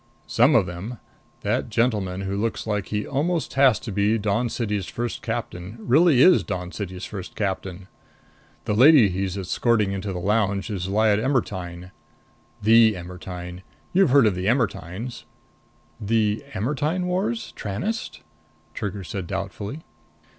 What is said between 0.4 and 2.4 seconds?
of them. That gentleman who